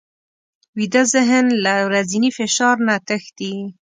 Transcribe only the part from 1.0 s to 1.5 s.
ذهن